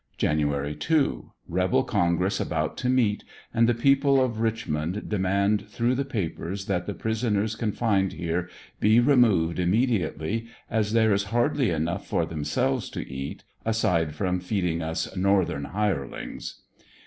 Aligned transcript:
Jan. 0.17 0.75
2.— 0.79 1.31
Rebel 1.47 1.83
congress 1.83 2.39
about 2.39 2.75
to 2.77 2.89
meet, 2.89 3.23
and 3.53 3.69
the 3.69 3.75
people 3.75 4.19
of 4.19 4.39
Rich 4.39 4.67
mond 4.67 5.07
demand 5.07 5.67
through 5.69 5.93
the 5.93 6.03
papers 6.03 6.65
that 6.65 6.87
the 6.87 6.95
prisoners 6.95 7.55
confined 7.55 8.13
here 8.13 8.49
be 8.79 8.99
removed 8.99 9.59
immediately, 9.59 10.47
as 10.71 10.93
there 10.93 11.13
is 11.13 11.25
hardly 11.25 11.69
enough 11.69 12.07
for 12.07 12.25
themselves 12.25 12.89
to 12.89 13.07
eat, 13.07 13.43
aside 13.63 14.15
from 14.15 14.39
feeding 14.39 14.81
us 14.81 15.05
''Northern 15.15 15.65
Hirelings." 15.67 16.61